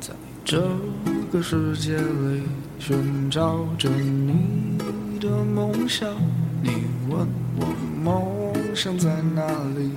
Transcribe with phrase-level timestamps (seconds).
[0.00, 0.14] 在
[0.44, 0.60] 这
[1.30, 2.42] 个世界里
[2.78, 4.78] 寻找着你
[5.20, 6.08] 的梦想，
[6.62, 7.66] 你问我
[8.02, 9.46] 梦想在哪
[9.76, 9.92] 里？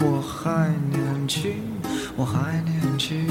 [0.00, 1.52] 我还年轻，
[2.16, 3.26] 我还年轻。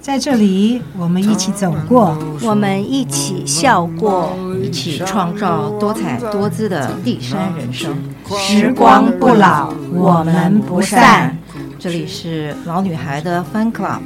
[0.00, 7.94] 在这里，我们一起走过，我们一起笑过，一起创造多彩多姿的第三人生。
[8.38, 11.36] 时光不老，我们不散。
[11.78, 14.00] 这里是老女孩的 Fun Club，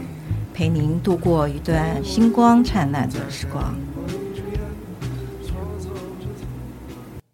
[0.52, 3.76] 陪您度过一段星光灿烂的时光。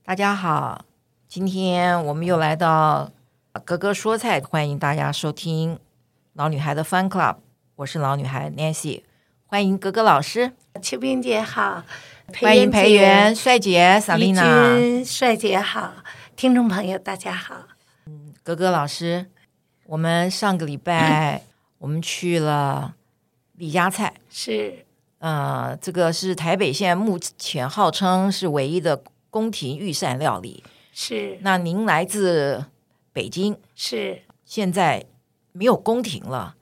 [0.05, 0.85] 大家好，
[1.27, 3.09] 今天我们又来到
[3.65, 5.79] 格格说菜，欢迎大家收听
[6.35, 7.37] 老女孩的 Fun Club。
[7.81, 9.01] 我是老女孩 Nancy，
[9.47, 10.53] 欢迎格格老师，
[10.83, 11.83] 秋冰姐好，
[12.39, 15.95] 欢迎培元帅姐萨丽娜，帅姐好，
[16.37, 17.69] 听众朋友大家好。
[18.05, 19.31] 嗯，格格老师，
[19.87, 21.41] 我们上个礼拜
[21.81, 22.97] 我们去了
[23.55, 24.85] 李家菜，是，
[25.21, 31.39] 呃，这个是台北县目前号称是唯一的宫廷御膳料理，是。
[31.41, 32.67] 那您来自
[33.15, 35.07] 北京，是，现在
[35.53, 36.57] 没有宫廷了。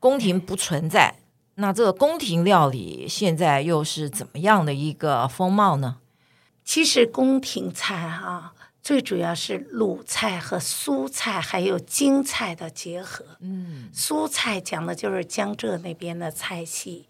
[0.00, 1.16] 宫廷不存在，
[1.56, 5.96] 那这个宫廷料理现在又是怎么样的一个风貌呢？
[6.64, 13.24] 其实宫廷菜哈、啊，最主要是鲁菜和苏菜还有京菜的结合。
[13.40, 17.08] 嗯，苏菜讲的就是江浙那边的菜系。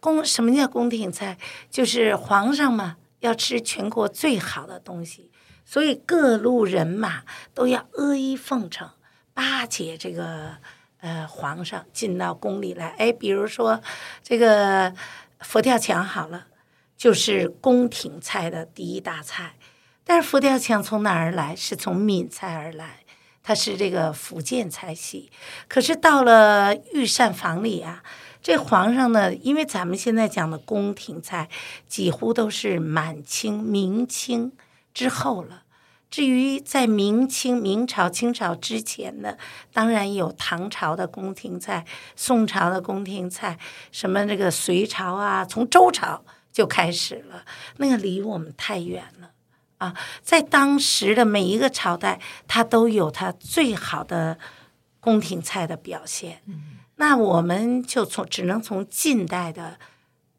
[0.00, 1.38] 宫什么叫宫廷菜？
[1.70, 5.30] 就是皇上嘛要吃全国最好的东西，
[5.64, 7.22] 所以各路人马
[7.54, 8.90] 都要阿谀奉承，
[9.32, 10.56] 巴结这个。
[11.00, 13.80] 呃，皇上进到宫里来，哎，比如说
[14.22, 14.92] 这个
[15.40, 16.46] 佛跳墙好了，
[16.96, 19.54] 就是宫廷菜的第一大菜。
[20.04, 21.54] 但是佛跳墙从哪儿来？
[21.54, 23.04] 是从闽菜而来，
[23.42, 25.30] 它是这个福建菜系。
[25.68, 28.02] 可是到了御膳房里啊，
[28.42, 31.48] 这皇上呢，因为咱们现在讲的宫廷菜，
[31.86, 34.52] 几乎都是满清、明清
[34.92, 35.62] 之后了。
[36.10, 39.36] 至于在明清、明朝、清朝之前呢，
[39.72, 41.84] 当然有唐朝的宫廷菜、
[42.16, 43.58] 宋朝的宫廷菜，
[43.92, 47.44] 什么那个隋朝啊，从周朝就开始了，
[47.76, 49.30] 那个离我们太远了
[49.76, 49.94] 啊！
[50.22, 54.38] 在当时的每一个朝代，它都有它最好的
[55.00, 56.40] 宫廷菜的表现。
[56.46, 59.78] 嗯、那我们就从只能从近代的，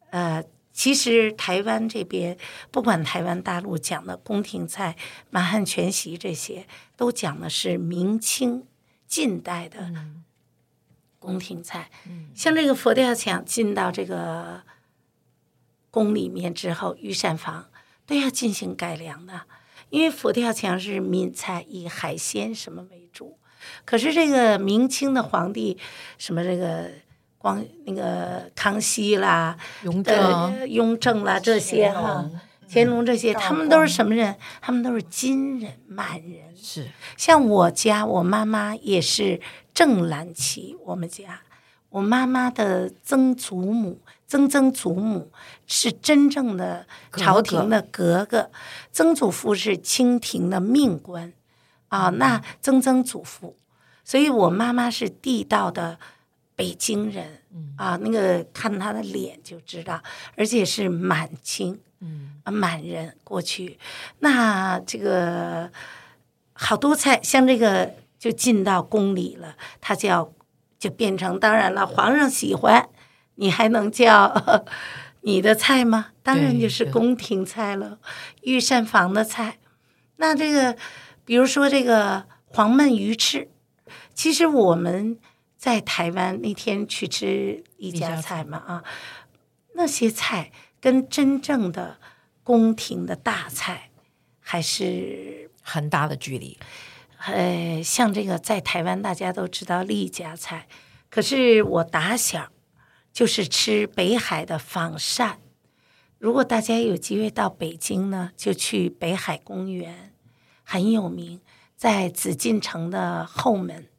[0.10, 0.44] 呃。
[0.80, 2.38] 其实台湾这边，
[2.72, 4.96] 不管台湾大陆讲的宫廷菜、
[5.30, 8.66] 满汉全席这些，都讲的是明清
[9.06, 9.94] 近代的
[11.20, 11.92] 宫廷菜。
[12.08, 14.64] 嗯、像这个佛跳墙进到这个
[15.92, 17.70] 宫里面之后，御膳房
[18.06, 19.42] 都要进行改良的，
[19.90, 23.38] 因为佛跳墙是闽菜，以海鲜什么为主。
[23.84, 25.78] 可是这个明清的皇帝，
[26.18, 26.90] 什么这个。
[27.40, 32.30] 光那个康熙啦，雍正、呃、雍正啦这些哈，
[32.70, 34.36] 乾隆这些，他们都是什么人？
[34.62, 36.54] 他们都是金人、满人。
[36.62, 39.40] 是，像我家，我妈妈也是
[39.74, 40.76] 正蓝旗。
[40.84, 41.40] 我们家，
[41.88, 45.32] 我妈妈的曾祖母、曾曾祖母
[45.66, 48.52] 是真正的朝廷的格格
[48.92, 51.32] 曾祖父是清廷的命官
[51.88, 53.56] 啊，那曾曾祖父，
[54.04, 55.98] 所以我妈妈是地道的。
[56.60, 57.42] 北京人
[57.78, 60.04] 啊，那个看他的脸就知道，
[60.36, 63.80] 而且是满清，嗯，满人过去。
[64.20, 65.72] 那这个
[66.52, 70.34] 好多菜，像这个就进到宫里了，它叫
[70.78, 72.90] 就变成，当然了，皇上喜欢，
[73.36, 74.66] 你还能叫
[75.24, 76.08] 你的菜吗？
[76.22, 78.00] 当然就是宫廷菜了，
[78.42, 79.60] 御膳房的菜。
[80.18, 80.76] 那这个，
[81.24, 83.50] 比如说这个黄焖鱼翅，
[84.14, 85.18] 其实我们。
[85.60, 88.84] 在台湾那天去吃一家菜嘛啊，
[89.76, 92.00] 那些菜跟真正的
[92.44, 93.92] 宫廷的大菜
[94.40, 96.58] 还是很大的距离。
[97.26, 100.66] 呃，像这个在台湾大家都知道丽家菜，
[101.10, 102.50] 可是我打小
[103.12, 105.42] 就是吃北海的仿膳。
[106.20, 110.14] 如果大家有机会到北京呢，就去北海公园，
[110.64, 111.42] 很有名，
[111.76, 113.90] 在紫禁城的后门。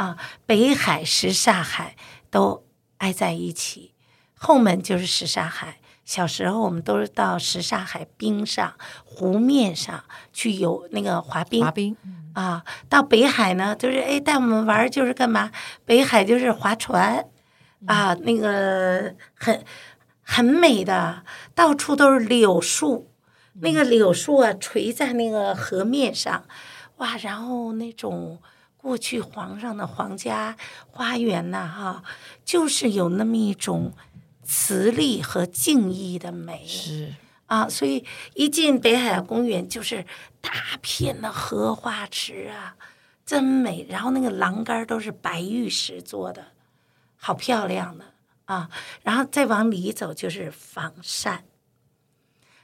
[0.00, 0.16] 啊，
[0.46, 1.94] 北海、什刹海
[2.30, 2.64] 都
[2.98, 3.92] 挨在一起，
[4.32, 5.76] 后门就是什刹海。
[6.06, 8.72] 小时候我们都是到什刹海冰上
[9.04, 10.02] 湖面上
[10.32, 11.62] 去游那个滑冰。
[11.62, 11.94] 滑冰
[12.32, 15.52] 啊，到北海呢，就是哎带我们玩，就是干嘛？
[15.84, 17.26] 北海就是划船，
[17.84, 19.62] 啊，那个很
[20.22, 21.22] 很美的，
[21.54, 23.12] 到处都是柳树，
[23.60, 26.44] 那个柳树啊垂在那个河面上，
[26.96, 28.40] 哇，然后那种
[28.80, 30.56] 过去皇上的皇家
[30.88, 32.02] 花园呐，哈，
[32.44, 33.92] 就是有那么一种
[34.42, 37.14] 慈力和静谧的美，是
[37.46, 38.04] 啊，所以
[38.34, 40.06] 一进北海公园就是
[40.40, 40.50] 大
[40.80, 42.76] 片的荷花池啊，
[43.26, 46.46] 真美，然后那个栏杆都是白玉石做的。
[47.22, 48.04] 好漂亮的
[48.46, 48.70] 啊！
[49.02, 51.44] 然后再往里走就是房膳，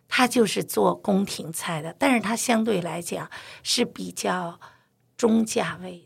[0.09, 3.31] 它就是做宫廷菜的，但是它相对来讲
[3.63, 4.59] 是比较
[5.15, 6.06] 中价位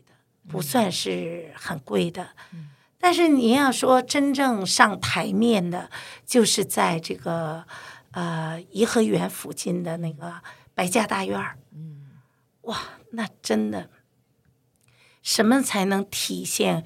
[0.51, 2.29] 不算是很贵的。
[2.53, 2.69] 嗯、
[2.99, 5.89] 但是你要说真正上台面的，
[6.25, 7.65] 就是在这个
[8.11, 10.41] 呃颐和园附近的那个
[10.75, 11.57] 白家大院儿。
[11.73, 12.11] 嗯，
[12.61, 12.77] 哇，
[13.11, 13.89] 那真的
[15.21, 16.85] 什么才能体现？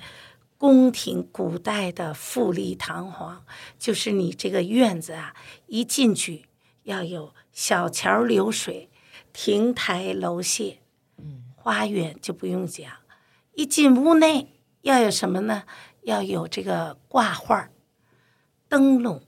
[0.58, 3.46] 宫廷古代的富丽堂皇，
[3.78, 5.36] 就是你这个院子啊，
[5.68, 6.46] 一进去
[6.84, 8.90] 要有小桥流水、
[9.34, 10.78] 亭台楼榭，
[11.56, 12.90] 花园就不用讲。
[13.56, 15.64] 一进屋内要有什么呢？
[16.04, 17.70] 要有这个挂画、
[18.70, 19.24] 灯笼，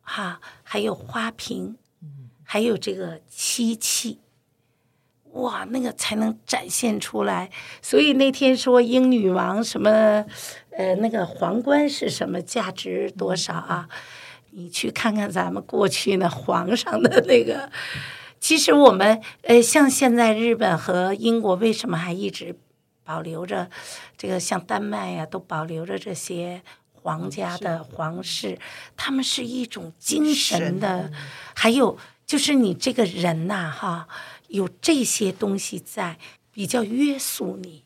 [0.00, 1.76] 哈，还有花瓶，
[2.42, 4.20] 还有这个漆器。
[5.32, 7.50] 哇，那个才能展现出来。
[7.82, 10.24] 所以那天说英女王什么，
[10.70, 13.88] 呃，那个皇冠是什么价值多少啊？
[14.50, 17.70] 你去看看咱们过去那皇上的那个。
[18.40, 22.58] 其实我们呃，像现在日本和英国为什么还一直
[23.06, 23.70] 保留着
[24.18, 24.38] 这个？
[24.38, 26.60] 像丹麦呀、啊，都保留着这些
[26.92, 28.58] 皇家的皇室，
[28.96, 31.10] 他们是一种精神的。
[31.54, 34.08] 还有就是你这个人呐、啊，哈。
[34.48, 36.18] 有这些东西在，
[36.52, 37.82] 比较约束你，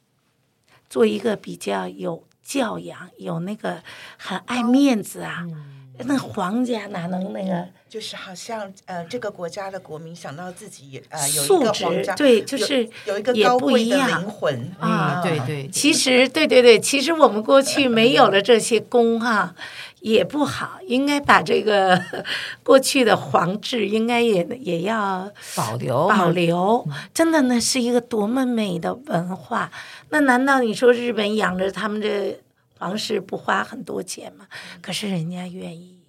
[0.90, 3.82] 做一个比较有教养、有那个
[4.18, 5.46] 很爱面子啊。
[5.48, 7.68] 嗯、那皇家哪能那个？
[7.88, 11.84] 就是好像呃，这个国家的国民想到自己呃有素质，
[12.16, 15.20] 对，就是有，有一个高贵的灵魂啊。
[15.22, 19.54] 对对，其实对对对，其实我们过去没有了这些宫哈。
[20.00, 22.02] 也不好，应该把这个
[22.64, 26.82] 过去的皇制应该也也要保留保留。
[27.12, 29.70] 真的，那是一个多么美的文化。
[30.08, 32.40] 那难道你说日本养着他们这
[32.80, 34.48] 皇室不花很多钱嘛？
[34.80, 36.00] 可是人家愿意，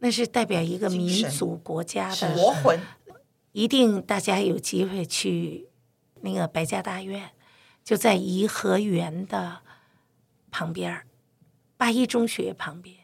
[0.00, 2.78] 那是代表一个民族国家的国魂。
[3.52, 5.68] 一定大家有机会去
[6.20, 7.30] 那个白家大院，
[7.82, 9.60] 就在颐和园的
[10.50, 11.02] 旁边，
[11.78, 12.96] 八一中学旁边。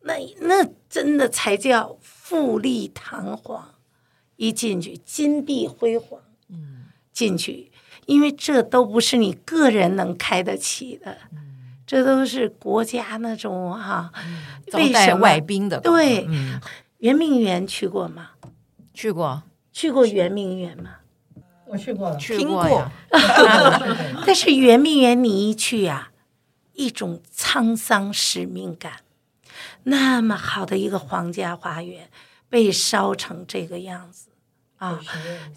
[0.00, 3.76] 那那真的才叫富丽堂皇，
[4.36, 7.70] 一进去金碧辉煌，嗯，进去，
[8.06, 11.47] 因为这都不是你个人能开得起的，嗯，
[11.88, 14.12] 这都是国家那种哈，
[14.70, 15.80] 招待外宾的。
[15.80, 16.28] 对，
[16.98, 18.32] 圆明园去过吗？
[18.92, 19.42] 去过，
[19.72, 20.96] 去过圆明园吗？
[21.64, 22.90] 我去过了，听过。
[24.26, 26.10] 但是圆明园你一去呀，
[26.74, 28.92] 一种沧桑使命感。
[29.84, 32.10] 那么好的一个皇家花园
[32.50, 34.28] 被烧成这个样子
[34.76, 35.00] 啊！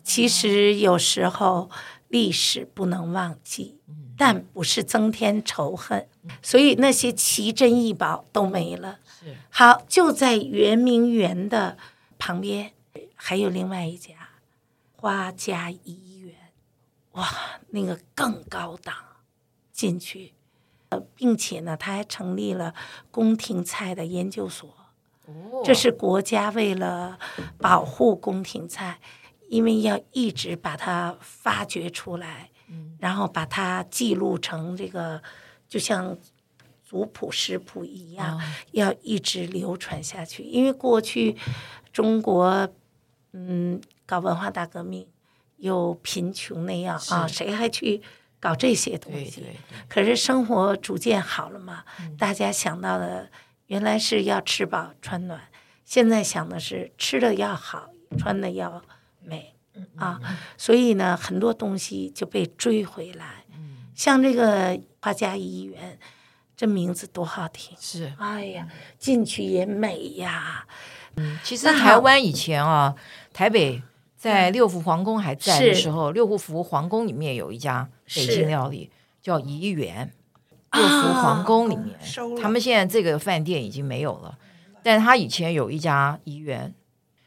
[0.01, 1.69] 其实有时候
[2.07, 3.79] 历史不能忘记，
[4.23, 6.07] 但不是增添仇恨，
[6.43, 8.99] 所以那些奇珍异宝都没了。
[9.49, 11.75] 好，就在圆明园的
[12.19, 12.71] 旁边
[13.15, 14.13] 还有另外一家
[14.95, 16.35] 花家怡园，
[17.13, 17.27] 哇，
[17.71, 18.93] 那个更高档，
[19.71, 20.33] 进去。
[21.15, 22.75] 并且呢，他还成立了
[23.09, 24.69] 宫廷菜的研究所。
[25.63, 27.17] 这是国家为了
[27.57, 28.99] 保护宫廷菜，
[29.49, 32.50] 因为要一直把它发掘出来，
[32.99, 35.21] 然后把它记录成这个，
[35.67, 36.17] 就像
[36.83, 40.43] 族谱、食谱一样，要一直流传下去。
[40.43, 41.35] 因为过去
[41.91, 42.69] 中国，
[43.33, 45.07] 嗯，搞文化大革命，
[45.57, 48.01] 有贫穷那样啊，谁还去？
[48.41, 49.55] 搞这些东西，对对对，
[49.87, 51.83] 可是生活逐渐好了嘛？
[51.99, 53.29] 嗯、大家想到的
[53.67, 55.39] 原来是要吃饱穿暖，
[55.85, 58.81] 现在想的是吃的要好，穿的要
[59.21, 59.60] 美、嗯、
[59.95, 60.19] 啊！
[60.23, 63.45] 嗯、所以呢，很多东西就被追回来。
[63.53, 65.97] 嗯、像这个花家怡园，
[66.55, 67.75] 这名字多好听！
[67.79, 70.65] 是，哎呀，进去也美呀。
[71.15, 72.95] 嗯，其实台湾以前啊，
[73.33, 73.81] 台北。
[74.21, 80.13] 在六福皇宫还在的时候，是六福皇宫里面有一家北京料理，叫怡园。
[80.73, 84.37] 六福皇宫里面，啊、他们现在这个饭店已经没有了，
[84.83, 86.71] 但他以前有一家怡园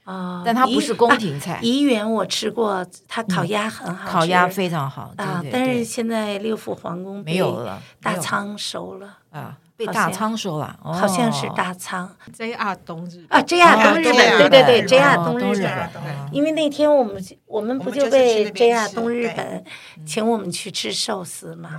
[0.04, 1.58] 啊，但它不是宫廷菜。
[1.62, 5.12] 怡园我吃过，它烤鸭很好、嗯，烤鸭非常好。
[5.16, 9.58] 对对对，啊，但是现在六府皇宫没有了，大仓收了啊。
[9.76, 12.08] 被大仓收了，好像是大仓。
[12.32, 15.90] JR 东日啊，JR 东日本，对对对，JR 东日本。
[16.30, 19.64] 因为那天我们我们不就被 JR 东日本
[20.06, 21.70] 请我们去吃寿司嘛？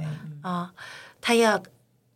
[0.41, 0.71] 啊，
[1.21, 1.57] 他要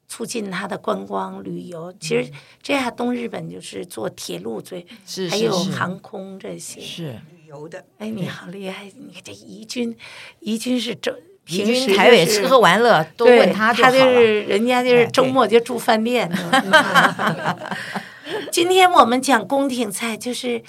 [0.09, 1.93] 促进他的观光旅游。
[2.01, 2.29] 其实
[2.61, 4.85] 这样东日本就是做铁路最，
[5.29, 7.85] 还有航空这些是旅游的。
[7.99, 8.91] 哎，你好厉害！
[8.97, 9.95] 你看这怡君，
[10.41, 11.15] 怡君是周。
[11.45, 16.31] 平时台北吃喝玩乐都问他就，他就是人家就是周末就住饭店。
[18.51, 20.61] 今天我们讲宫廷菜，就是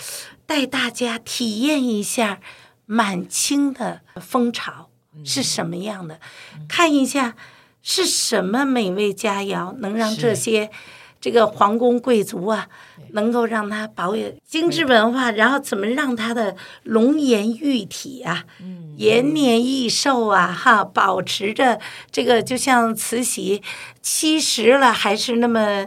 [0.46, 2.40] 带大家体验一下
[2.86, 4.88] 满清的风潮
[5.22, 6.18] 是什么样的，
[6.66, 7.36] 看一下
[7.82, 10.70] 是什么美味佳肴能让这些
[11.20, 12.68] 这个皇宫贵族啊，
[13.12, 18.44] 能够让他保有精致文化，然后怎么让他的龙颜玉体啊。
[18.96, 23.62] 延年益寿啊，哈，保持着这个，就像慈禧
[24.02, 25.86] 七十了还是那么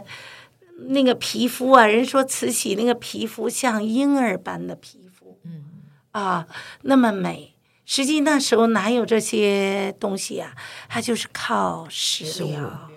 [0.88, 1.86] 那个皮肤啊。
[1.86, 5.64] 人说慈禧那个皮肤像婴儿般的皮肤，嗯，
[6.10, 6.46] 啊，
[6.82, 7.53] 那么美。
[7.86, 10.54] 实际那时候哪有这些东西啊？
[10.88, 12.88] 它就是靠食疗，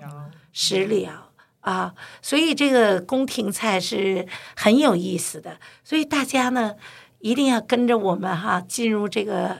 [0.54, 1.94] 食疗啊。
[2.22, 5.60] 所以这个宫廷菜是很有意思的。
[5.84, 6.76] 所以大家呢，
[7.20, 9.60] 一定要跟着我们哈，进入这个。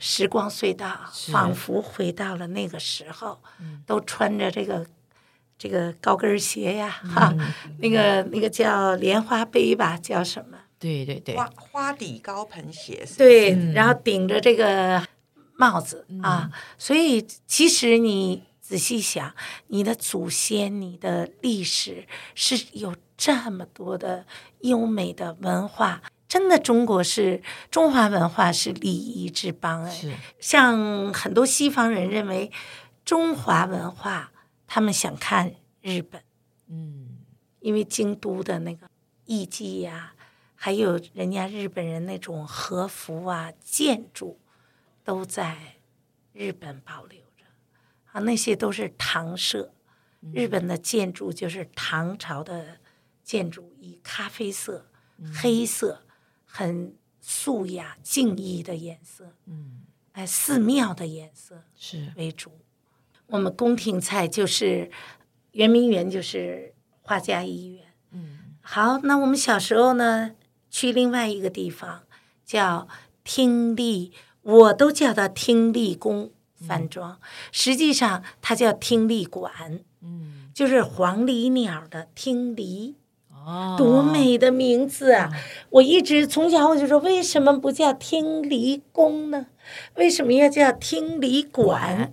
[0.00, 0.98] 时光隧道，
[1.30, 3.38] 仿佛回到了那个时候，
[3.86, 4.84] 都穿着这个
[5.58, 7.32] 这个高跟鞋呀，哈，
[7.78, 10.56] 那个那个叫莲花杯吧，叫什么？
[10.84, 13.06] 对对对，花花底高盆鞋。
[13.16, 15.02] 对，然后顶着这个
[15.56, 19.34] 帽子啊，所以其实你仔细想，
[19.68, 24.26] 你的祖先，你的历史是有这么多的
[24.60, 26.02] 优美的文化。
[26.28, 30.18] 真的，中国是中华文化是礼仪之邦哎。
[30.40, 32.50] 像很多西方人认为
[33.04, 34.32] 中华文化，
[34.66, 36.20] 他们想看日本，
[36.68, 37.18] 嗯，
[37.60, 38.88] 因为京都的那个
[39.26, 40.13] 艺伎呀，
[40.64, 44.40] 还有人家日本人那种和服啊、建筑，
[45.04, 45.76] 都在
[46.32, 47.44] 日本保留着。
[48.12, 49.74] 啊，那些都是唐色，
[50.32, 52.78] 日本的建筑就是唐朝的
[53.22, 54.86] 建筑，以咖啡色、
[55.34, 56.00] 黑色。
[56.46, 62.12] 很素雅、静谧的颜色，嗯，哎，寺庙的颜色是。
[62.16, 62.52] 为主。
[63.26, 64.90] 我们宫廷菜就是
[65.50, 70.36] 圆明园，就是花家医院，嗯，好，那我们小时候呢，
[70.74, 72.00] 去另外一个地方
[72.44, 72.88] 叫
[73.22, 74.10] 听力，
[74.42, 76.32] 我都叫它听力宫
[76.66, 77.18] 饭庄，嗯、
[77.52, 82.96] 实际上它叫听力馆，嗯，就是黄鹂鸟的听力。
[83.76, 85.30] 多美的名字啊！
[85.68, 89.46] 我一直从小我就说，为什么不叫听力宫呢？
[89.96, 92.12] 为什么要叫听力馆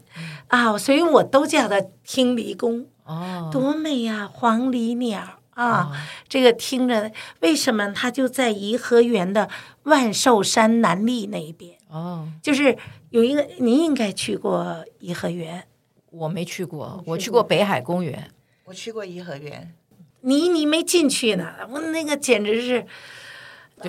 [0.50, 0.78] 啊？
[0.78, 2.86] 所以我都叫它听力宫。
[3.06, 5.92] 哦，多美呀，黄鹂鸟啊！
[6.28, 9.50] 这个听着，为什么它就在颐和园的
[9.84, 11.78] 万寿山南麓那一边？
[11.90, 12.78] 哦，就是
[13.10, 15.68] 有一个，您应该去过颐和园，
[16.10, 18.32] 我没去过，我去过北海公园，
[18.66, 19.76] 我去过颐和园。
[20.22, 22.86] 你你没进去呢，我那个简直是，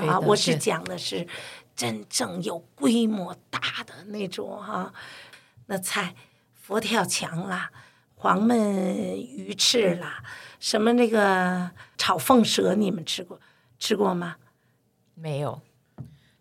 [0.01, 1.27] 啊，我是讲的是
[1.77, 4.93] 真正有规模大的那种哈、啊，
[5.67, 6.15] 那菜
[6.55, 7.71] 佛跳墙啦，
[8.15, 10.25] 黄焖鱼翅啦，
[10.63, 13.41] 什么那个炒凤舌，你们吃过
[13.81, 14.37] 吃过吗？
[15.15, 15.61] 没有，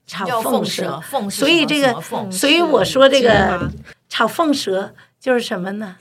[0.06, 2.00] 炒凤舌，凤所以这个，
[2.30, 3.72] 所以我说这个
[4.08, 5.98] 炒凤舌就是什么呢？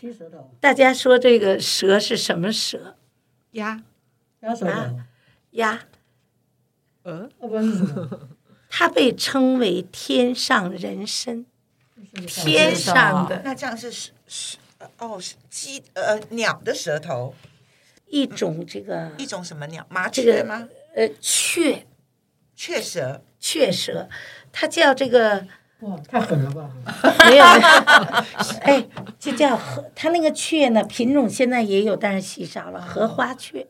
[0.61, 2.95] 大家说这个蛇是什么蛇？
[3.53, 3.83] 鸭，
[4.41, 4.55] 鸭。
[4.55, 5.07] 什么？
[5.53, 5.81] 鸭，
[7.05, 7.27] 呃，
[8.69, 11.47] 它被称为天上人参，
[12.27, 13.41] 天上的。
[13.43, 14.59] 那这样是是是
[14.99, 17.35] 哦，是鸡呃鸟的舌头，
[18.11, 19.87] 一种这个一种什么鸟？
[19.89, 20.69] 麻雀吗？
[20.95, 21.87] 呃，雀，
[22.55, 24.09] 雀舌，雀舌，
[24.53, 25.47] 它叫这个。
[25.81, 26.69] 哇，太狠了吧！
[27.25, 27.45] 没有，
[28.61, 28.87] 哎，
[29.19, 32.81] 就叫荷，它那个雀呢，品种现在也有，但是稀少了。
[32.81, 33.67] 荷花雀，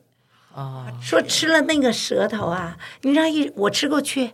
[0.52, 4.32] 啊，说吃了那个舌头啊，你知道一我吃过雀，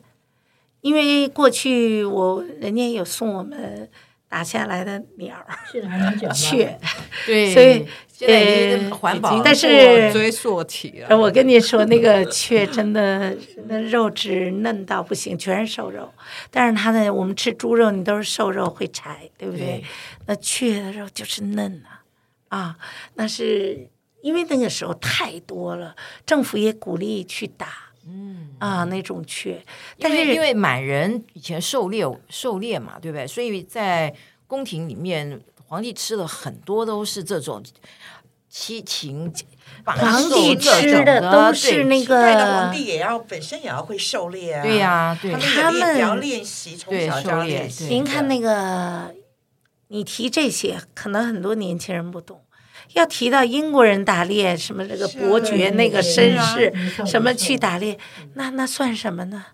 [0.80, 3.90] 因为过去我人家有送我们。
[4.28, 5.56] 打下来的鸟儿，
[6.34, 6.76] 雀，
[7.24, 7.86] 对，所以
[8.20, 11.18] 呃，环保，但是追溯体了。
[11.18, 16.12] 我跟你说，那个雀真的那肉质嫩到不行，全是瘦肉。
[16.50, 19.66] 但是它的我们吃猪肉，你都是瘦肉会柴，对不对？
[19.66, 19.84] 对，
[20.26, 22.00] 那雀的肉就是嫩啊，
[22.48, 22.76] 啊，
[23.14, 23.88] 那是
[24.22, 25.94] 因为那个时候太多了，
[26.24, 27.68] 政府也鼓励去打。
[28.08, 29.60] 嗯啊，那种雀，
[29.98, 33.26] 但是因为满人以前狩猎狩猎嘛，对不对？
[33.26, 34.14] 所以在
[34.46, 37.62] 宫廷里面，皇帝吃的很多都是这种
[38.48, 39.32] 七情，
[39.84, 42.22] 皇帝吃的都是那个。
[42.22, 44.62] 皇帝也要本身也要会狩猎啊。
[44.62, 47.86] 对呀，对，他们也要练习，从小就要练习。
[47.86, 49.12] 您看那个，
[49.88, 52.40] 你提这些，可能很多年轻人不懂。
[52.92, 56.72] 要提到英国人打猎，什么这个伯爵、那个绅士，
[57.04, 57.98] 什么去打猎，
[58.34, 59.44] 那那算什么呢？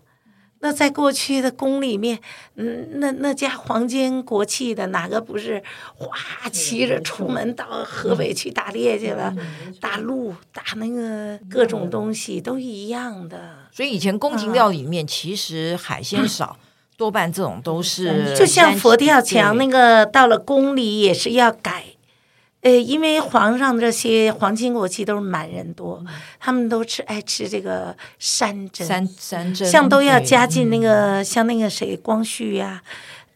[0.63, 2.17] 那在过去的宫里面，
[2.55, 5.61] 嗯，那那家皇亲国戚的哪个不是
[5.93, 9.35] 哗骑着出门到河北去打猎去了？
[9.81, 13.55] 打鹿，打那个各种东西都一样的。
[13.73, 16.57] 所以以前宫廷料理里面其实海鲜少，
[16.95, 18.33] 多半这种都是。
[18.33, 21.87] 就像佛跳墙那个，到了宫里也是要改。
[22.63, 32.81] 呃，因为皇上这些皇亲国戚都是满人多，嗯、他们都吃爱吃这个山珍，山山珍，像都要加进那个，嗯、像那个谁光绪呀，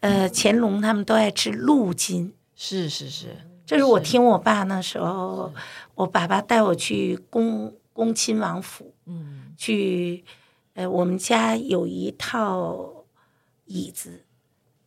[0.00, 2.32] 呃，乾隆他们都爱吃鹿筋。
[2.56, 5.52] 是是是，这是我听我爸那时候，
[5.94, 10.24] 我爸爸带我去恭恭亲王府，嗯，去，
[10.72, 13.04] 呃，我们家有一套
[13.66, 14.24] 椅子，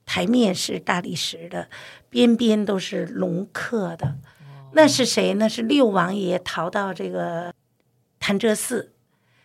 [0.03, 1.69] 台面是大理石的，
[2.10, 4.15] 边边都是龙刻的。
[4.73, 5.33] 那是谁？
[5.33, 7.53] 那是六王爷逃到这个
[8.19, 8.91] 潭柘寺，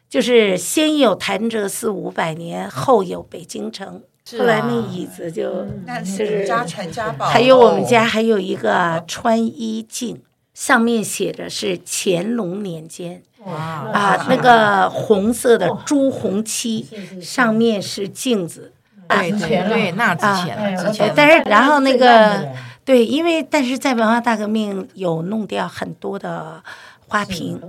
[0.08, 4.02] 就是先有潭柘寺五百年，后有北京城。
[4.38, 5.66] 后来那椅子就
[6.04, 7.26] 就是家传家宝。
[7.26, 10.22] 还有我们家还有一个穿衣镜，
[10.54, 13.22] 上面写着是乾隆年间。
[13.44, 16.86] 哇啊，那个红色的朱红漆，
[17.20, 18.72] 上面是镜子。
[19.08, 21.12] 对对对，那值钱了，值钱。
[21.14, 22.48] 但是然后那个。
[22.86, 26.62] 对，因为但是在文化大革命有弄掉很多的
[27.08, 27.60] 花瓶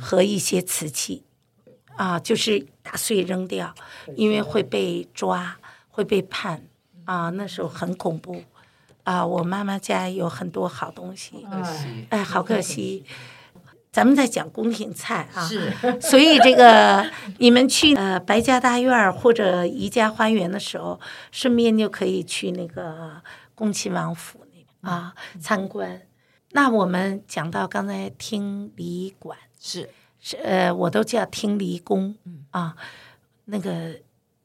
[0.00, 1.22] 和一些瓷器，
[1.94, 3.74] 啊，就是打碎扔掉，
[4.16, 5.58] 因为会被抓，
[5.90, 6.62] 会被判，
[7.04, 8.42] 啊，那时候很恐怖，
[9.04, 11.46] 啊，我妈妈家有很多好东西，
[12.08, 13.04] 哎，好可惜。
[13.92, 17.04] 咱们在讲宫廷菜啊，是，所以这个
[17.36, 20.98] 你们去呃白家大院或者宜家花园的时候，
[21.30, 23.20] 顺便就可以去那个
[23.54, 24.41] 恭亲王府。
[24.82, 26.02] 啊，参观。
[26.50, 29.38] 那我们讲到刚才听礼馆。
[29.58, 29.88] 是。
[30.24, 32.14] 是呃，我都叫听礼宫
[32.52, 32.76] 啊，
[33.46, 33.98] 那个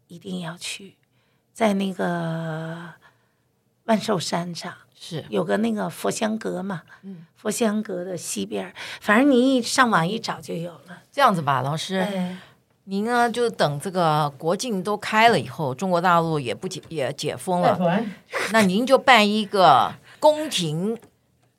[0.07, 0.95] 一定要去，
[1.53, 2.93] 在那个
[3.83, 5.23] 万寿山上是。
[5.29, 11.03] 有个那个佛香阁嘛，嗯，佛香阁的西边，反正你一上网一找就有了。
[11.11, 12.35] 这样子吧，老师，哎、
[12.85, 18.03] 您呢就等这个国境都开了以后，中国大陆也不解也解封了，
[18.51, 19.93] 那您就办一个。
[20.19, 20.97] 宫廷，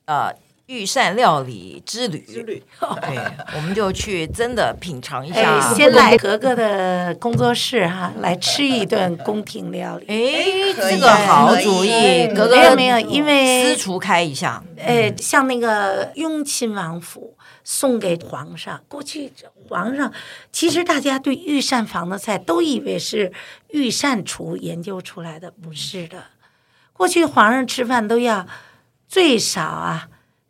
[0.05, 0.33] 呃，
[0.67, 2.63] 御膳料理之旅，之旅，
[3.01, 3.17] 对，
[3.55, 5.57] 我们就去真的品尝一下。
[5.57, 10.05] 哎、先来格格的工作室哈，来吃一顿宫廷料理。
[10.07, 14.63] 哎，这个好主意，格格没有没有，因为私厨开一下。
[14.77, 19.31] 哎，像那个雍亲王府送给皇上，过去
[19.67, 20.13] 皇上
[20.51, 23.31] 其实大家对御膳房的菜都以为是
[23.69, 26.23] 御膳厨研究出来的，不是的。
[26.99, 28.45] 过去皇上吃饭都要
[29.07, 30.09] 最少啊，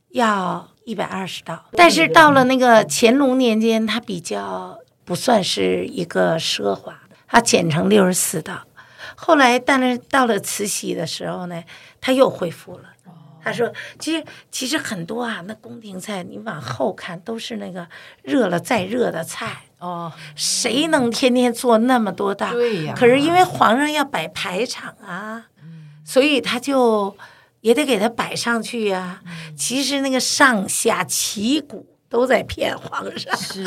[0.09, 1.65] 要一百二十道。
[1.73, 8.63] 但是到了那个乾隆年间，他比较不算是一个奢华的，他减成六十四道。
[9.15, 11.63] 后来，但是到了慈禧的时候呢，
[12.01, 12.85] 他又恢复了。
[13.43, 17.87] 他说：“其实其实很多啊，那宫廷菜你往后看都是那个
[18.23, 22.51] 热了再热的菜哦，谁能天天做那么多道？
[22.51, 22.95] 对呀。
[22.97, 25.45] 可是因为皇上要摆排场啊。”
[26.09, 27.15] 所以他就
[27.61, 29.21] 也得给他摆上去呀、啊。
[29.55, 33.63] 其实那个上下旗鼓都在骗皇上，是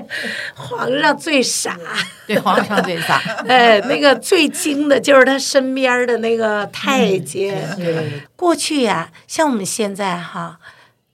[0.56, 1.78] 皇上最傻，
[2.26, 3.18] 对皇上最傻。
[3.46, 7.76] 哎，那个最精的就是他身边的那个太监。
[7.76, 10.58] 对，过去呀、啊，像我们现在哈，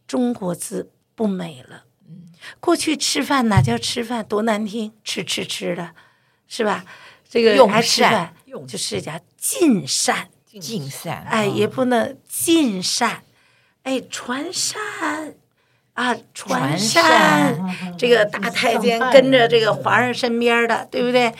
[0.06, 1.82] 中国字不美了。
[2.60, 5.90] 过去吃饭哪叫吃饭，多难听，吃吃吃的，
[6.46, 6.84] 是吧？
[7.28, 8.32] 这个用还吃饭，
[8.68, 10.28] 就是叫尽膳。
[10.60, 13.22] 尽膳，哎，也不能尽膳，
[13.82, 14.80] 哎，传膳
[15.92, 21.34] 啊，传膳，这个大太监跟着这个皇上身边的，对不对？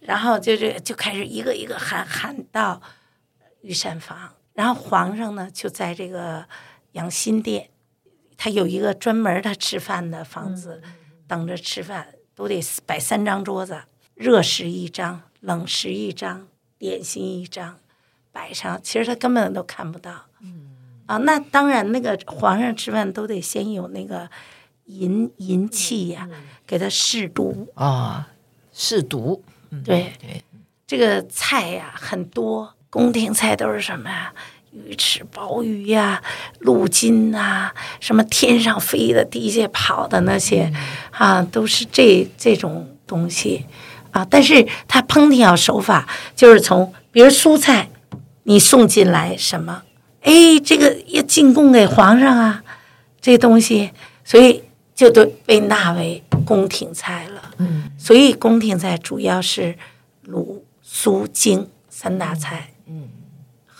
[0.00, 2.80] 然后就是就开始一个一个喊喊到
[3.62, 6.46] 御膳房，然后皇上呢就在这个
[6.92, 7.68] 养心殿，
[8.36, 10.82] 他有一个专门他吃饭的房子，
[11.26, 13.82] 等着吃饭都得摆三张桌子，
[14.14, 16.46] 热食一张，冷食一张，
[16.78, 17.78] 点心一张。
[18.32, 20.10] 摆上，其实他根本都看不到。
[20.40, 20.70] 嗯，
[21.06, 24.28] 啊，那当然，那个皇上吃饭都得先有那个
[24.86, 28.28] 银银器呀，嗯、给他试毒啊，
[28.72, 29.44] 试毒。
[29.84, 30.42] 对对，
[30.86, 34.32] 这个菜呀很多，宫廷菜都是什么呀？
[34.72, 36.22] 鱼翅、鲍鱼呀、
[36.60, 40.74] 鹿筋啊，什么天上飞的、地下跑的那些，嗯、
[41.12, 43.66] 啊，都是这这种东西
[44.12, 44.26] 啊。
[44.30, 47.90] 但是它烹调手法就是从，比如蔬菜，
[48.44, 49.82] 你送进来什么，
[50.22, 52.62] 哎，这个要进贡给皇上啊，
[53.20, 53.90] 这东西，
[54.24, 54.62] 所以
[54.94, 57.50] 就都被纳为宫廷菜了。
[57.58, 59.76] 嗯，所以宫廷菜主要是
[60.22, 62.70] 鲁、苏、京三大菜。
[62.86, 63.08] 嗯。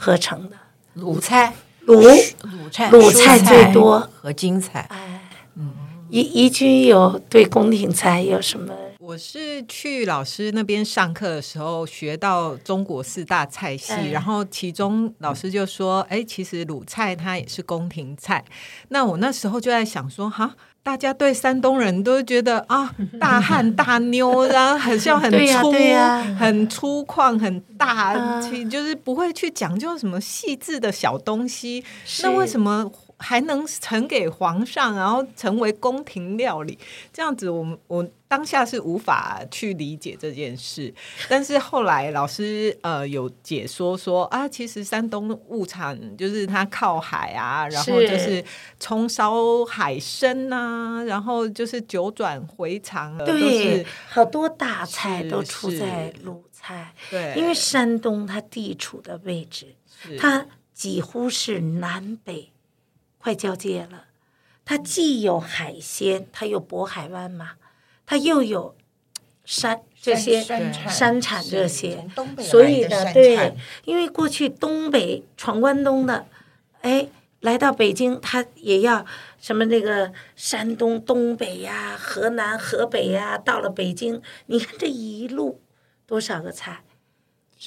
[0.04, 0.56] 合成的
[0.94, 4.80] 鲁菜，鲁鲁菜，鲁菜最多和京菜。
[4.90, 5.70] 哎，嗯，
[6.10, 8.74] 怡怡君有对宫廷菜有什么？
[9.04, 18.44] 我是去老师那边上课的时候学到中国四大菜系，哎、然后其中老师就说：“哎，其实鲁菜它也是宫廷菜。”
[18.90, 31.84] 那我那时候就在想说：“哈。”大家对山东人都觉得啊，大汉大妞，然 后很像很粗、啊啊、很粗犷、很大，其实就是不会去讲究什么细致的小东西。
[32.24, 32.90] 那为什么？
[33.22, 36.76] 还能呈给皇上，然后成为宫廷料理，
[37.12, 40.92] 这样子我，我我当下是无法去理解这件事。
[41.28, 48.44] 但是后来老师呃有解说说啊，其实山东物产就是它靠海啊，然后就是
[48.80, 56.92] 葱烧海参啊，然后就是九转回肠，对，好多大菜都出在鲁菜。
[57.10, 59.74] 对，因为山东它地处的位置，
[60.18, 62.51] 它几乎是南北。
[63.22, 64.06] 快交界了，
[64.64, 67.52] 它既有海鲜，它有渤海湾嘛，
[68.04, 68.74] 它又有
[69.44, 72.04] 山这些山产，山产这些，
[72.40, 73.54] 所以呢，对，
[73.84, 76.26] 因为过去东北闯关东的，
[76.80, 77.06] 哎，
[77.38, 79.06] 来到北京，他也要
[79.40, 85.60] 什么那个山东东北呀、河南河北呀，到了北京，你看这一路
[86.06, 86.82] 多少个菜，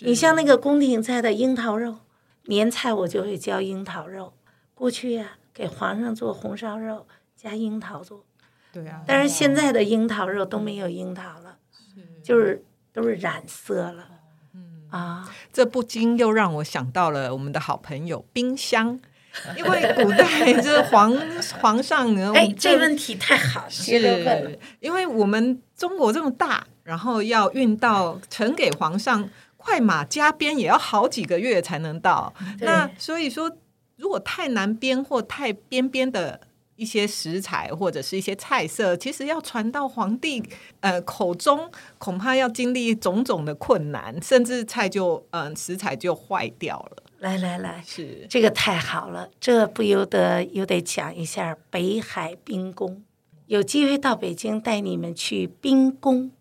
[0.01, 1.99] 你像那个宫廷菜的樱桃肉，
[2.43, 4.33] 年菜我就会教樱桃肉，
[4.73, 5.37] 过去呀。
[5.55, 8.25] 给皇上做红烧肉加樱桃做，
[8.73, 12.01] 对啊，但是现在的樱桃肉都没有樱桃了，是。
[12.21, 14.09] 就是都是染色了，
[14.53, 14.83] 嗯。
[14.89, 18.99] 啊，这不禁又让我想到了我们的好朋友冰箱，
[19.55, 21.15] 因为古代这皇
[21.61, 33.55] 皇上呢，哎，这问题太好了，是，因为我们中国这么大，然后要运到呈给皇上，快马加鞭也要好几个月才能到，那所以说。
[33.97, 36.41] 如果太难编或太边边的
[36.75, 40.43] 一些食材或者是一些菜色，其实要传到皇帝
[40.81, 47.03] 呃口中，恐怕要经历种种的困难，甚至菜就嗯、呃、食材就坏掉了。
[47.19, 53.03] 来来来，是这个太好了，这不由得又得讲一下北海冰宫。
[53.47, 56.31] 有机会到北京带你们去冰宫，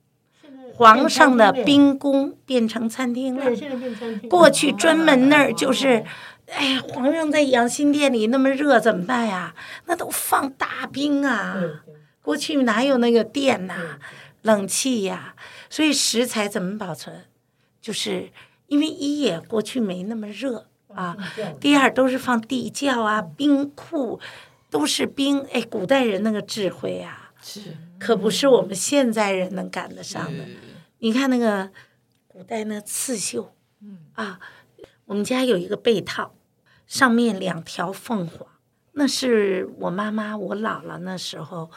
[0.74, 3.54] 皇上的冰宫变成餐厅了。
[3.54, 4.28] 现在变餐厅。
[4.28, 6.04] 过去专门那儿就是。
[6.46, 9.54] 哎呀，皇上在养心殿里那么热怎么办呀？
[9.86, 11.56] 那都放大冰啊！
[12.20, 13.98] 过去哪有那个电呐、啊、
[14.42, 15.34] 冷气呀？
[15.70, 17.24] 所以食材怎么保存？
[17.80, 18.28] 就是
[18.66, 21.16] 因为一也过去没那么热啊，
[21.58, 24.20] 第二都是放地窖啊、冰库，
[24.68, 25.40] 都是冰。
[25.50, 30.44] 哎，古代人那个智慧啊，是可不是我们现在人能赶得上的。
[30.98, 31.70] 你看那个
[32.26, 33.54] 古代那刺绣，
[34.14, 34.40] 啊。
[35.06, 36.34] 我们家有一个被套，
[36.86, 38.48] 上面两条凤凰，
[38.92, 41.70] 那是我妈妈、我姥姥那时候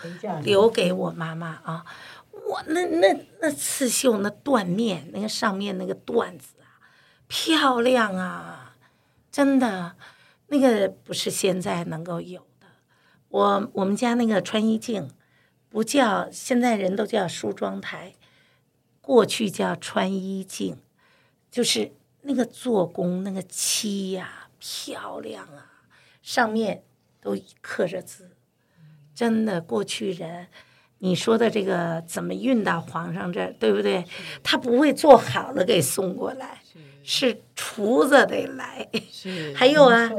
[0.44, 1.86] 留给我妈妈啊。
[2.32, 6.80] 我那那那刺绣那缎面，那个上面那个缎子啊，
[7.28, 8.78] 漂亮啊，
[9.30, 9.98] 真的，
[10.48, 12.68] 那个不是现在能够有的。
[13.28, 15.10] 我我们家那个穿衣镜，
[15.78, 18.16] 不叫现在人都叫梳妆台，
[19.00, 20.78] 过去叫穿衣镜，
[21.52, 21.92] 就是。
[22.24, 25.86] 那个做工，那个漆呀、啊，漂亮啊，
[26.24, 26.84] 上面
[27.22, 28.32] 都刻着字，
[29.14, 29.62] 真的。
[29.62, 30.48] 过去人，
[30.98, 34.04] 你说的这个怎么运到皇上这儿，对不对？
[34.44, 36.62] 他不会做好了给送过来，
[37.04, 38.90] 是厨子得来。
[39.56, 40.12] 还有啊，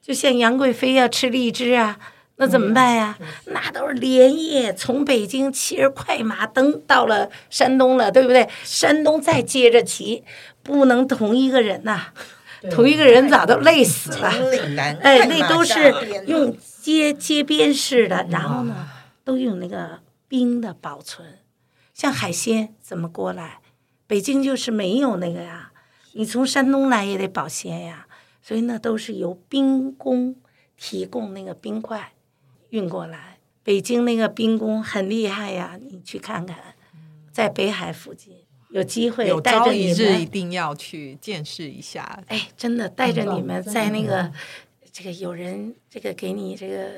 [0.00, 1.98] 就像杨贵妃要吃荔枝啊，
[2.36, 3.18] 那怎么办呀？
[3.46, 8.48] 那都是连夜从北京骑着快马登到了山东了，对不对？
[8.62, 10.24] 山东再接着骑。
[10.62, 12.14] 不能同一个人呐、啊，
[12.72, 14.28] 同一个人咋都累死了。
[15.00, 15.94] 哎，那都是
[16.26, 18.88] 用街街边式的，然后呢，
[19.22, 21.38] 都用那个冰的保存。
[21.94, 23.60] 像海鲜怎么过来？
[24.08, 25.70] 北京就是没有那个呀，
[26.14, 28.08] 你从山东来也得保鲜呀，
[28.42, 30.34] 所以那都是由冰工
[30.76, 32.12] 提供那个冰块
[32.70, 33.38] 运过来。
[33.62, 36.56] 北京那个冰宫很厉害呀，你去看看，
[37.32, 38.34] 在北海附近。
[38.70, 42.22] 有机会有带着朝一日你们一定要去见识一下。
[42.26, 44.30] 哎，真的带着你们在那个
[44.92, 46.90] 这个有人这个给你这个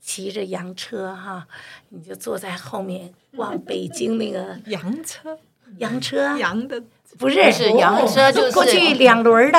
[0.00, 1.46] 骑着洋车哈，
[1.90, 5.38] 你就坐在后面往北京那个洋车，
[5.78, 6.82] 洋车，洋的。
[7.18, 7.52] 不是。
[7.52, 9.58] 是洋车就是过去两轮的，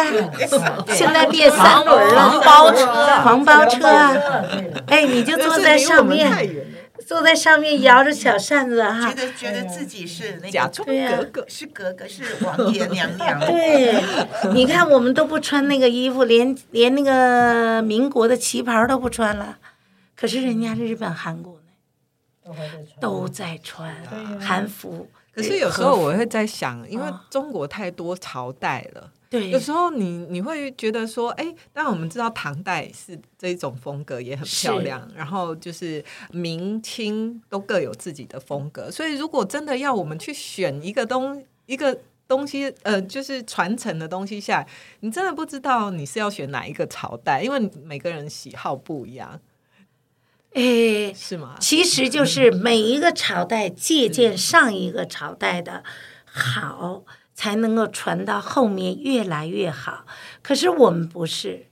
[0.90, 2.86] 现在变三轮了，黄包车。
[3.24, 4.44] 黄包车啊，
[4.88, 6.34] 哎，你就坐在上面，
[7.06, 9.14] 坐在上面摇着小扇子哈。
[9.14, 14.04] 觉，得觉得自己是那个格格，是格格是王爷娘娘， 对，
[14.54, 19.58] 你看我们都不穿那个衣服，连连那个民国的旗袍都不穿了，
[20.18, 21.60] 可是人家日本、韩国
[22.48, 22.54] 呢，
[23.00, 23.96] 都在穿
[24.42, 25.08] 韩服。
[25.34, 29.12] 可是有时候我会在想，因为啊中国太多朝代了。
[29.30, 31.44] 对，有时候你你会觉得说，哎，
[31.74, 44.68] 当然我们知道唐代是这一种风格也很漂亮，然后就是明清都各有自己的风格，所以如果真的要我们去选一个东一个东西，呃，就是传承的东西下来，
[45.00, 49.40] 你真的不知道你是要选哪一个朝代，因为每个人喜好不一样，
[50.54, 51.56] 哎，是吗？
[51.60, 55.84] 其实就是每一个朝代借鉴上一个朝代的
[56.26, 60.06] 好，才能够传到后面越来越好。
[60.42, 61.66] 可是我们不是，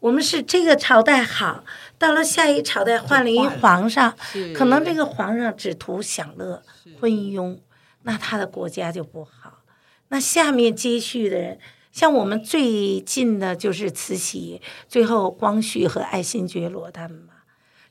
[0.00, 1.64] 我们是这个朝代好，
[1.98, 4.16] 到了下一朝代换了一皇上，
[4.54, 6.62] 可能这个皇上只图享乐、
[7.00, 7.58] 昏庸，
[8.02, 9.62] 那他的国家就不好。
[10.08, 11.58] 那下面接续的人，
[11.92, 17.34] 像我们最近的就是慈禧，最后光绪和爱新觉罗他们嘛。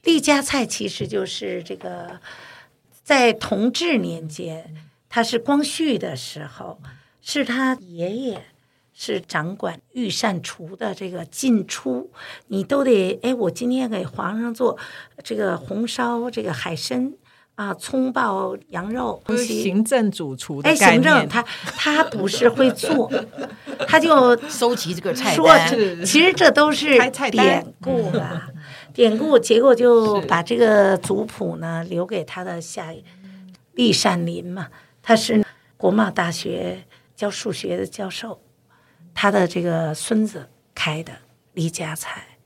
[0.05, 2.19] 李家菜其实就是这个，
[3.03, 4.73] 在同治年间，
[5.09, 6.79] 他是光绪的时候，
[7.21, 8.41] 是他爷爷
[8.93, 12.11] 是掌管御膳厨的这个进出，
[12.47, 14.77] 你都得哎，我今天给皇上做
[15.23, 17.11] 这个红烧这个海参
[17.55, 19.21] 啊，葱爆羊肉。
[19.37, 23.11] 行政主厨的哎，概念，行政他他不是会做，
[23.87, 26.97] 他就收集这个菜说单，这其实这都是
[27.31, 28.49] 典故啦，
[28.95, 29.37] 典故。
[29.37, 33.03] 结果就把这个族谱呢留给他的下一
[33.75, 34.69] 酈善林嘛，
[35.03, 38.41] 他是国贸大学教数学的教授，
[39.13, 41.11] 他的这个孙子开的
[41.53, 42.39] 李家菜，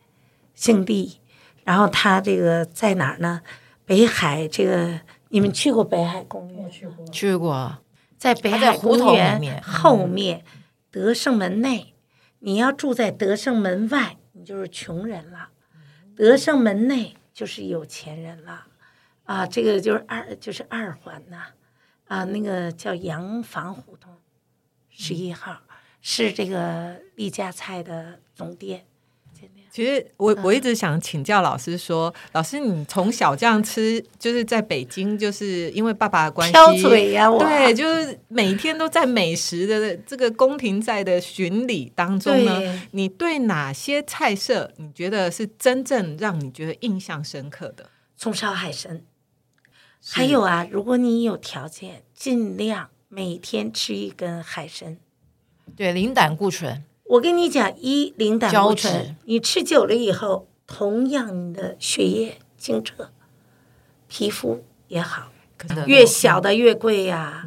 [0.56, 1.20] 姓李，
[1.64, 3.42] 然后他这个在哪儿呢？
[3.86, 6.70] 北海这个你们去过北海公园？
[6.70, 7.08] 去过。
[7.08, 7.78] 去过，
[8.18, 10.44] 在北海公园后面，
[10.92, 11.94] 德胜门内，
[12.40, 15.50] 你要住在德胜门外，你就是穷人了；
[16.20, 18.68] 德胜门内就是有钱人了。
[19.24, 21.46] 啊，这个就是二，就是二环呐，
[22.10, 24.18] 啊，那个叫洋房胡同，
[24.90, 25.62] 十一号
[26.02, 28.86] 是这个利家菜的总店。
[29.72, 47.90] 其实我我一直想请教老师说，老师你从小这样吃，就是在北京，就是因为爸爸的关系，挑嘴呀、啊，我对，就是每天都在美食的这个宫廷在的巡礼当中呢，对你对哪些菜色你觉得是真正让你觉得印象深刻的？
[48.18, 49.02] 葱烧海参，
[50.04, 54.98] 还有啊，如果你有条件，尽量每天吃一根海参。
[55.76, 56.84] 对，零胆固醇。
[57.10, 63.10] 我跟你讲，一零胆固醇，你吃久了以后，同样你的血液清澈，
[64.08, 65.32] 皮肤也好。
[65.88, 67.45] 越小的越贵呀、啊，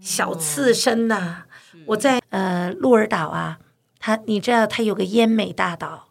[0.00, 1.46] 小刺身呐、啊。
[1.86, 3.60] 我在呃鹿儿岛啊，
[4.00, 6.08] 它你知道它有个奄美大岛，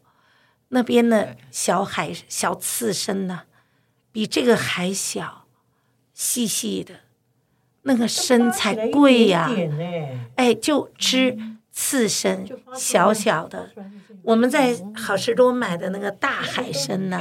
[0.70, 3.46] 那边的小海小刺身呢、啊，
[4.14, 5.46] 比这个还小，
[6.14, 7.02] 细细的，
[7.82, 9.56] 那个身才贵呀、啊。
[10.38, 11.38] 哎，就吃。
[11.76, 13.72] 刺身小小的，
[14.22, 17.20] 我们在好市多买的那个大海参呢，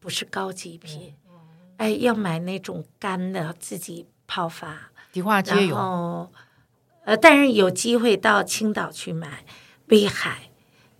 [0.00, 1.14] 不是高级品，
[1.76, 4.90] 哎，要买那种干的，自己泡发。
[5.12, 6.30] 迪化街有，
[7.04, 9.44] 呃，但是有机会到青岛去买，
[9.86, 10.50] 威海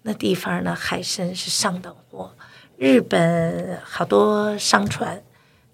[0.03, 2.37] 那地方呢，海参是上等货。
[2.77, 5.23] 日本好多商船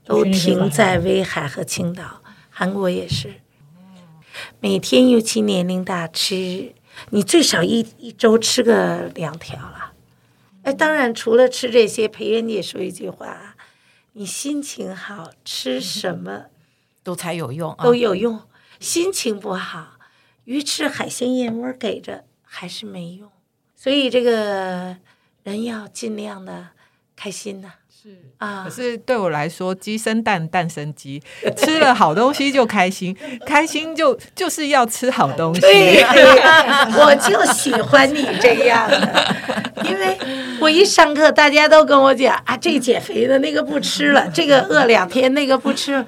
[0.04, 3.34] 都停在威海和青岛，韩国也是。
[4.60, 6.74] 每天尤其年龄大吃，
[7.10, 9.92] 你最少一一周吃个两条了。
[10.62, 13.54] 哎，当然除了吃这些，裴元姐说一句话：
[14.12, 16.46] 你心情好，吃什么
[17.02, 18.42] 都才有用，都有用。
[18.80, 19.98] 心情不好，
[20.44, 23.30] 鱼翅海鲜燕窝给着还是没用。
[23.74, 24.96] 所以这个
[25.44, 26.68] 人要尽量的
[27.14, 27.74] 开心呐。
[28.06, 31.20] 是啊，可是对我来说，鸡生蛋，蛋生鸡，
[31.58, 35.60] 吃了好东西就开心， 开心就就是要吃好东西。
[35.60, 36.04] 对，
[37.00, 39.34] 我就喜欢你这样的，
[39.84, 40.16] 因为
[40.60, 46.06] 我一上课，大家都跟我讲啊，这个减肥的那个不吃了，这个饿两天，那个不吃，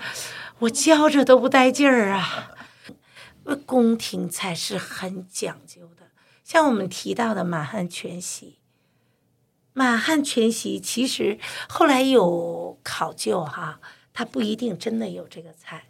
[0.60, 2.52] 我教着都不带劲儿啊。
[3.66, 6.06] 宫廷菜是很讲究的。
[6.44, 8.57] 像我们提到的满汉全席，
[9.78, 11.38] 满汉全席其实
[11.68, 13.78] 后来有考究哈，
[14.12, 15.84] 它不一定真的有这个菜，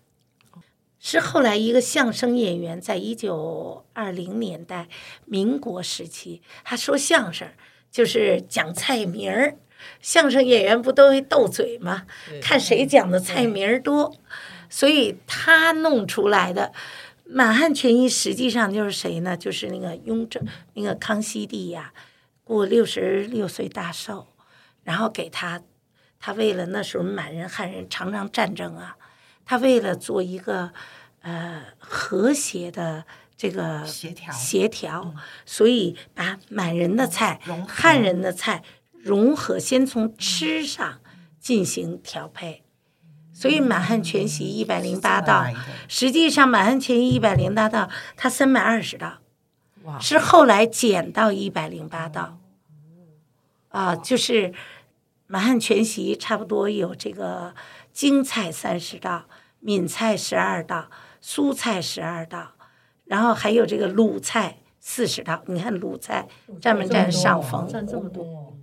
[1.00, 4.88] 是后来一个相声演员在一九二零年代
[5.24, 7.48] 民国时期，他说相声
[7.90, 9.56] 就是讲菜名儿。
[10.02, 12.04] 相声演员不都会斗嘴吗？
[12.42, 14.14] 看谁讲的菜名儿多，
[14.68, 16.74] 所以他弄出来的
[17.24, 19.34] 满汉全席实际上就是谁呢？
[19.34, 21.94] 就是那个雍正，那个康熙帝呀，
[22.48, 24.26] 过六十六岁大寿，
[24.82, 25.60] 然后给他，
[26.18, 28.96] 他为了那时候满人汉人常常战争啊，
[29.44, 30.72] 他为了做一个
[31.20, 33.04] 呃和谐的
[33.36, 38.64] 这个协调协调，所以把满人的菜、汉人的菜。
[39.00, 41.00] 融合，先从吃上
[41.38, 42.64] 进行调配，
[43.32, 45.46] 所以满汉全席一百零八道，
[45.86, 49.18] 实际上满汉全席一百零八道，它三百二十道，
[50.00, 52.38] 是后来减到一百零八道，
[53.68, 54.52] 啊，就是
[55.26, 57.54] 满汉全席差不多有这个
[57.92, 59.24] 京菜三十道，
[59.60, 62.52] 闽菜十二道，苏菜十二道，
[63.04, 65.42] 然后还有这个鲁菜四十道。
[65.46, 66.28] 你看鲁菜
[66.60, 67.66] 占不占上风？
[67.68, 68.56] 占这么多。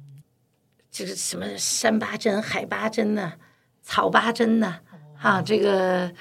[0.91, 3.33] 这个什么山八珍、海八珍呢？
[3.83, 4.79] 草八珍呢？
[5.21, 6.11] 啊，这个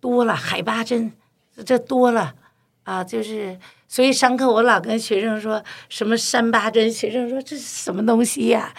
[0.00, 1.12] 多了，海八珍
[1.64, 2.34] 这多了
[2.86, 8.72] 啊，就是所以上课我老跟学生说什么山八珍，学生说这是什么东西呀？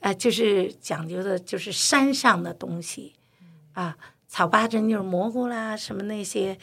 [0.00, 3.12] 啊，就是讲究的就是山上的东西
[3.74, 3.96] 啊，
[4.26, 6.58] 草八珍就是蘑菇啦，什么那些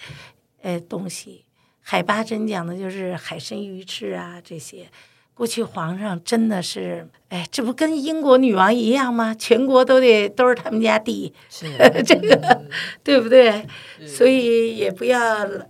[0.61, 1.45] 呃东西，
[1.79, 4.87] 海八珍讲的就是海参、鱼翅啊这些。
[5.33, 9.33] 过去皇上真的是，哎，这不跟英国女王一样吗？
[9.33, 11.65] 全国都得都是他们家地， 是
[12.03, 12.67] 这个，嗯、
[13.05, 13.65] 对不对？
[14.05, 15.65] 所以也不要老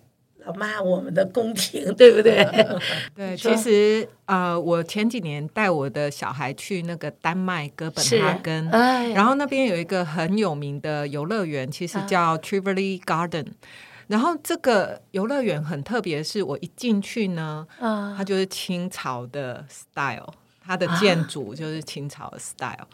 [0.54, 2.46] 骂我们的宫廷，对不对？
[3.16, 13.48] 对，其实呃，我前几年带我的小孩去那个丹麦哥本哈根，哎、然后那边有一个很有名的游乐园，其实叫 Trivoli Garden。
[14.08, 20.34] 然后这个游乐园很特别，是我一进去呢，嗯、它就是清朝的 style，
[20.66, 22.88] 它的建筑就是清朝的 style，、啊、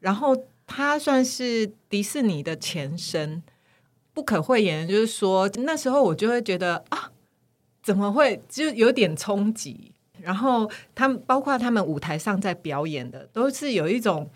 [0.00, 0.34] 然后
[0.66, 3.42] 它算是迪士尼的前身，
[4.16, 7.12] 不可讳言，就是说那时候我就会觉得啊，
[7.82, 9.92] 怎么会就有点冲击？
[10.22, 14.30] 然后他们包括他们舞台上在表演的，都是有一种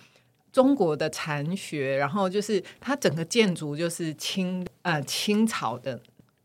[0.53, 5.99] 中国的禅学，然后就是它整个建筑就是清呃清朝的。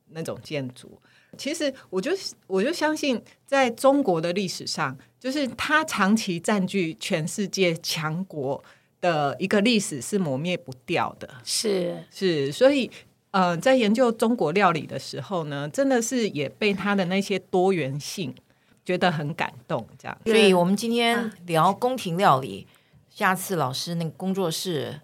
[0.10, 0.98] 那种建筑，
[1.38, 2.12] 其实我就
[2.48, 8.63] 我就相信，在中国的历史上，就是它长期占据全世界强国
[9.02, 11.28] 的一个历史是磨灭不掉的。
[11.43, 12.89] 是是，所以
[13.36, 18.34] 呃，在研究中国料理的时候呢，真的是也被它的那些多元性
[18.86, 19.86] 觉得很感动。
[20.00, 22.65] 这样，所以我们今天聊宫廷料理，
[23.10, 25.02] 下次老师那个工作室。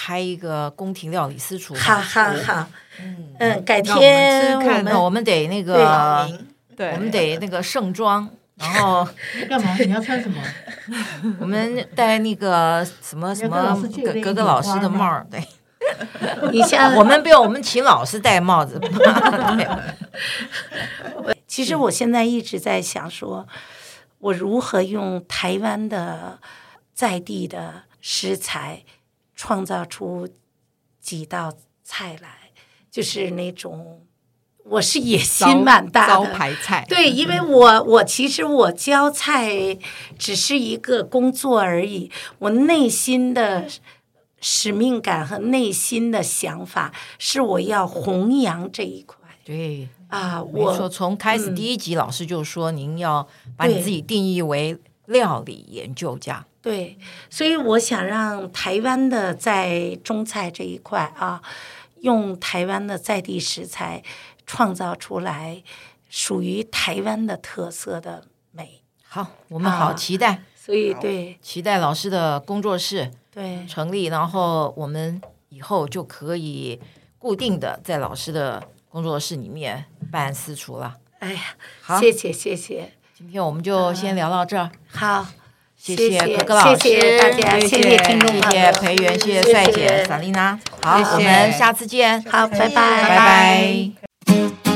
[0.00, 2.68] 开一个宫廷料理私厨，好好好，
[3.02, 6.30] 嗯嗯，改天我们我们得那个，
[6.76, 9.04] 对，我们得那个盛装，然后
[9.50, 9.74] 干嘛？
[9.76, 10.40] 你要穿什么？
[11.40, 15.42] 我们戴那个什么什么格格格老师的帽儿，对，
[16.52, 18.80] 你像我们不要，我们请老师戴帽子。
[21.46, 23.46] 其实我现在一直在想，说
[24.18, 26.38] 我如何用台湾的
[26.94, 28.84] 在地的食材。
[29.40, 30.28] 创造出
[31.00, 32.50] 几道菜来，
[32.90, 34.00] 就是那种，
[34.64, 36.84] 我是野心蛮大的招牌菜。
[36.88, 39.78] 对，因为我我其实我教菜
[40.18, 42.10] 只是一个工作而已，
[42.40, 43.64] 我内心的
[44.40, 49.16] 使命感和内心的想法是我要弘扬这一块。
[49.44, 56.44] 对啊，我说从开始第一集老师就说，您要把你自己定义为料理研究家。
[56.60, 56.98] 对，
[57.30, 61.40] 所以我想让台湾的在中菜这一块啊，
[62.00, 64.02] 用台湾的在地食材
[64.46, 65.62] 创造出来
[66.10, 68.82] 属于台湾的特色的美。
[69.02, 70.32] 好，我们好期待。
[70.32, 73.66] 啊、所以对，期待老师的工作室对。
[73.66, 76.80] 成立，然后我们以后就可以
[77.18, 80.96] 固定的在老师的工作室里面办私厨了。
[81.18, 81.40] 哎呀，
[81.80, 82.92] 好，谢谢谢谢。
[83.16, 84.70] 今天我们就先聊到这儿。
[84.88, 85.26] 好。
[85.80, 94.67] 谢谢格格老师，谢谢大家，谢谢听众，谢谢培元，谢谢帅姐萨丽娜，好，我们下次见，好，拜拜，拜拜。